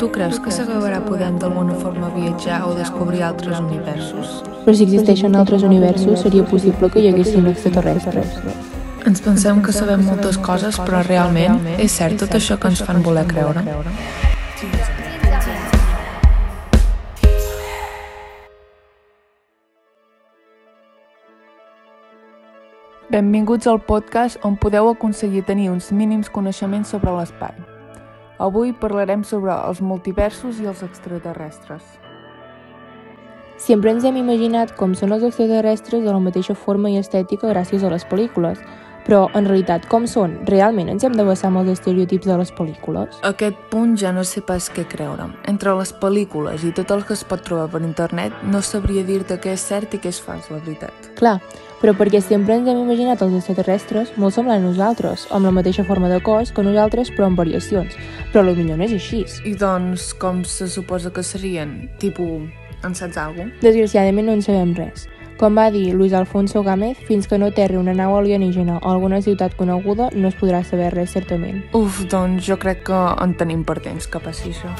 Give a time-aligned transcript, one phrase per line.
[0.00, 4.38] Tu creus que s'acabarà podent d'alguna forma viatjar o descobrir altres universos?
[4.64, 8.38] Però si existeixen altres universos, seria possible que hi haguessin extraterrestres.
[9.04, 13.02] Ens pensem que sabem moltes coses, però realment és cert tot això que ens fan
[13.04, 13.60] voler creure?
[23.10, 27.69] Benvinguts al podcast on podeu aconseguir tenir uns mínims coneixements sobre l'espai.
[28.40, 31.82] Avui parlarem sobre els multiversos i els extraterrestres.
[33.60, 37.84] Sempre ens hem imaginat com són els extraterrestres de la mateixa forma i estètica gràcies
[37.84, 38.62] a les pel·lícules,
[39.10, 40.36] però en realitat com són?
[40.46, 43.16] Realment ens hem de basar els estereotips de les pel·lícules?
[43.26, 45.32] A aquest punt ja no sé pas què creure'm.
[45.50, 49.40] Entre les pel·lícules i tot el que es pot trobar per internet, no sabria dir-te
[49.42, 51.10] què és cert i què és fals, la veritat.
[51.18, 51.40] Clar,
[51.82, 55.82] però perquè sempre ens hem imaginat els extraterrestres molt semblants a nosaltres, amb la mateixa
[55.90, 57.98] forma de cos que nosaltres, però amb variacions.
[58.30, 59.24] Però potser no és així.
[59.42, 61.80] I doncs, com se suposa que serien?
[61.98, 62.44] Tipo,
[62.86, 65.10] en saps alguna Desgraciadament no en sabem res.
[65.40, 69.22] Com va dir Luis Alfonso Gámez, fins que no aterri una nau alienígena o alguna
[69.24, 71.62] ciutat coneguda, no es podrà saber res certament.
[71.72, 74.74] Uf, doncs jo crec que en tenim per temps que passi això.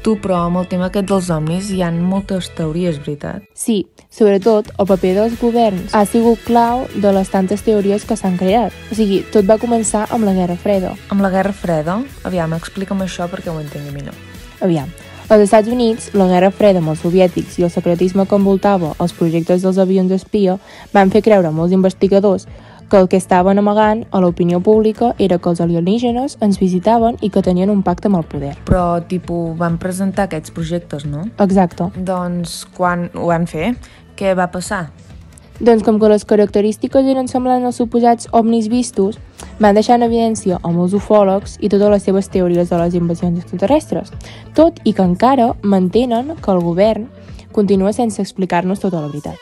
[0.00, 3.44] Tu, però, amb el tema aquest dels omnis hi han moltes teories, veritat?
[3.52, 8.40] Sí, sobretot el paper dels governs ha sigut clau de les tantes teories que s'han
[8.40, 8.72] creat.
[8.88, 10.96] O sigui, tot va començar amb la Guerra Freda.
[11.12, 12.00] Amb la Guerra Freda?
[12.24, 14.16] Aviam, explica'm això perquè ho entengui millor.
[14.64, 14.88] Aviam,
[15.28, 19.14] als Estats Units, la Guerra Freda amb els soviètics i el secretisme que envoltava els
[19.16, 20.58] projectes dels avions espia
[20.92, 22.48] van fer creure a molts investigadors
[22.92, 27.30] que el que estaven amagant a l'opinió pública era que els alienígenes ens visitaven i
[27.32, 28.52] que tenien un pacte amb el poder.
[28.68, 31.24] Però, tipus, van presentar aquests projectes, no?
[31.40, 31.88] Exacte.
[31.96, 33.72] Doncs, quan ho van fer,
[34.18, 34.90] què va passar?
[35.62, 39.20] Doncs com que les característiques eren semblants als suposats ovnis vistos,
[39.62, 43.38] van deixar en evidència a molts ufòlegs i totes les seves teories de les invasions
[43.38, 44.10] extraterrestres,
[44.58, 47.06] tot i que encara mantenen que el govern
[47.54, 49.38] continua sense explicar-nos tota la veritat.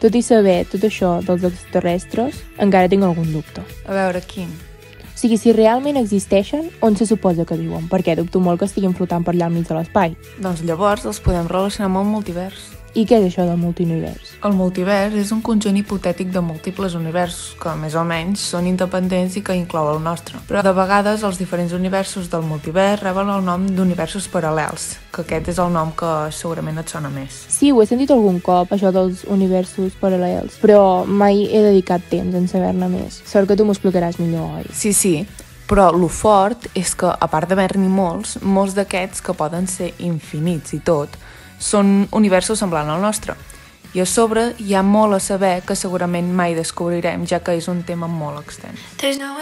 [0.00, 3.68] Tot i saber tot això dels extraterrestres, encara tinc algun dubte.
[3.84, 4.48] A veure, quin?
[5.14, 7.88] O sigui, si realment existeixen, on se suposa que viuen?
[7.90, 10.16] Perquè dubto molt que estiguin flotant per allà al mig de l'espai.
[10.40, 12.79] Doncs llavors els podem relacionar amb el multivers.
[12.90, 14.32] I què és això del multiunivers?
[14.42, 19.36] El multivers és un conjunt hipotètic de múltiples universos, que més o menys són independents
[19.38, 20.40] i que inclou el nostre.
[20.48, 25.52] Però de vegades els diferents universos del multivers reben el nom d'universos paral·lels, que aquest
[25.54, 27.44] és el nom que segurament et sona més.
[27.46, 32.34] Sí, ho he sentit algun cop, això dels universos paral·lels, però mai he dedicat temps
[32.34, 33.22] en saber-ne més.
[33.22, 34.66] Sort que tu m'ho explicaràs millor, oi?
[34.74, 35.14] Sí, sí,
[35.70, 40.74] però lo fort és que, a part d'haver-n'hi molts, molts d'aquests, que poden ser infinits
[40.74, 41.14] i tot,
[41.60, 43.36] són universos semblants al nostre.
[43.94, 47.68] I a sobre hi ha molt a saber que segurament mai descobrirem, ja que és
[47.68, 48.80] un tema molt extens.
[49.18, 49.34] No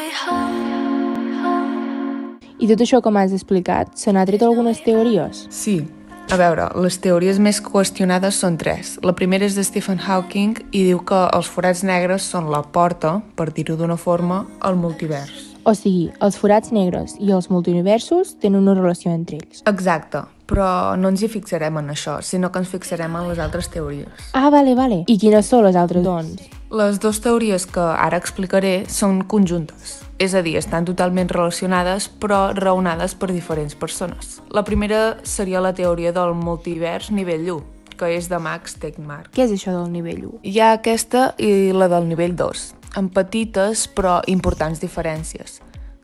[2.58, 5.46] I tot això que m'has explicat, se n'ha tret algunes teories?
[5.54, 5.84] Sí.
[6.28, 8.96] A veure, les teories més qüestionades són tres.
[9.00, 13.20] La primera és de Stephen Hawking i diu que els forats negres són la porta,
[13.36, 15.47] per dir-ho d'una forma, al multivers.
[15.68, 19.60] O sigui, els forats negres i els multiuniversos tenen una relació entre ells.
[19.68, 23.68] Exacte, però no ens hi fixarem en això, sinó que ens fixarem en les altres
[23.74, 24.30] teories.
[24.32, 25.02] Ah, vale, vale.
[25.04, 26.48] I quines són les altres, doncs?
[26.72, 32.46] Les dues teories que ara explicaré són conjuntes, és a dir, estan totalment relacionades però
[32.56, 34.38] raonades per diferents persones.
[34.56, 37.64] La primera seria la teoria del multivers nivell 1,
[37.98, 39.32] que és de Max Tegmark.
[39.34, 40.42] Què és això del nivell 1?
[40.46, 42.66] Hi ha aquesta i la del nivell 2,
[43.00, 45.58] amb petites però importants diferències.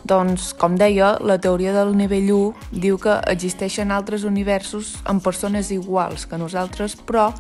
[0.05, 5.71] Doncs, com deia, la teoria del nivell 1 diu que existeixen altres universos amb persones
[5.73, 7.31] iguals que nosaltres, però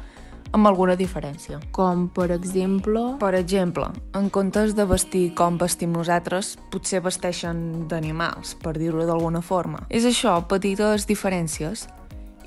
[0.54, 1.59] amb alguna diferència.
[1.75, 3.03] Com, per exemple...
[3.21, 9.42] Per exemple, en comptes de vestir com vestim nosaltres, potser vesteixen d'animals, per dir-ho d'alguna
[9.42, 9.82] forma.
[9.91, 11.88] És això, petites diferències.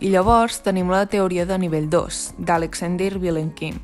[0.01, 3.79] I llavors tenim la teoria de nivell 2, d'Alexander Vilenkin.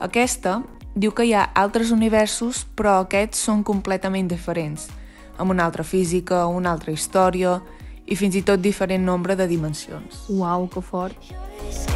[0.00, 0.60] Aquesta
[0.94, 4.88] diu que hi ha altres universos, però aquests són completament diferents–
[5.38, 7.60] amb una altra física, una altra història
[8.06, 10.26] i fins i tot diferent nombre de dimensions.
[10.28, 11.91] Uau, que fort!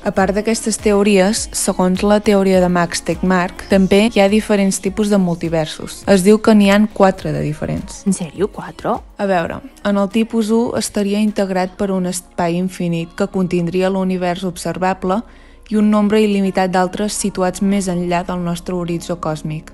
[0.00, 5.10] A part d'aquestes teories, segons la teoria de Max Tegmark, també hi ha diferents tipus
[5.12, 5.98] de multiversos.
[6.08, 7.98] Es diu que n'hi han quatre de diferents.
[8.08, 8.94] En sèrio, quatre?
[9.20, 14.46] A veure, en el tipus 1 estaria integrat per un espai infinit que contindria l'univers
[14.48, 15.20] observable
[15.68, 19.68] i un nombre il·limitat d'altres situats més enllà del nostre horitzó còsmic,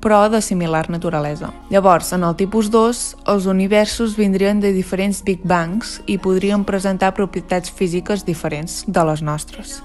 [0.00, 1.52] però de similar naturalesa.
[1.70, 7.14] Llavors, en el tipus 2, els universos vindrien de diferents Big Bangs i podrien presentar
[7.14, 9.82] propietats físiques diferents de les nostres.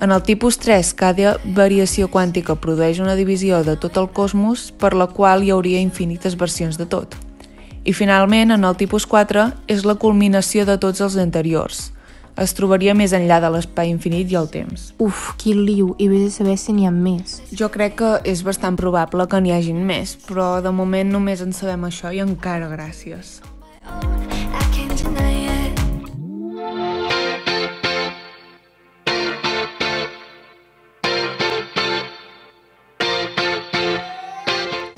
[0.00, 4.92] En el tipus 3, cada variació quàntica produeix una divisió de tot el cosmos per
[4.92, 7.16] la qual hi hauria infinites versions de tot.
[7.86, 11.95] I finalment, en el tipus 4, és la culminació de tots els anteriors.
[12.36, 14.90] Es trobaria més enllà de l'espai infinit i el temps.
[15.00, 17.38] Uf, quin liu, i vés a saber si n'hi ha més.
[17.48, 21.56] Jo crec que és bastant probable que n'hi hagin més, però de moment només en
[21.56, 23.38] sabem això i encara gràcies.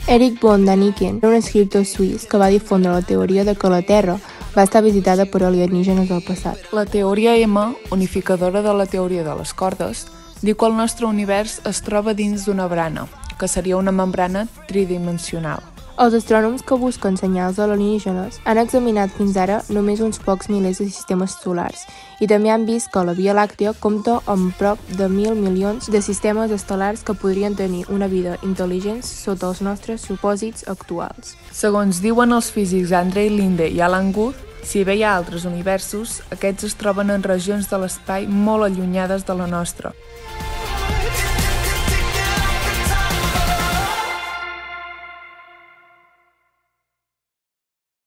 [0.09, 3.83] Eric von Daniken era un escriptor suís que va difondre la teoria de que la
[3.87, 4.19] Terra
[4.57, 6.59] va estar visitada per alienígenes del passat.
[6.73, 10.07] La teoria M, unificadora de la teoria de les cordes,
[10.43, 13.09] diu que el nostre univers es troba dins d'una brana,
[13.39, 15.78] que seria una membrana tridimensional.
[15.99, 20.85] Els astrònoms que busquen senyals alienígenes han examinat fins ara només uns pocs milers de
[20.87, 21.81] sistemes solars
[22.23, 25.99] i també han vist que la Via Làctea compta amb prop de mil milions de
[25.99, 31.35] sistemes estel·lars que podrien tenir una vida intel·ligent sota els nostres supòsits actuals.
[31.51, 36.21] Segons diuen els físics Andrei Linde i Alan Guth, si bé hi ha altres universos,
[36.31, 39.91] aquests es troben en regions de l'espai molt allunyades de la nostra.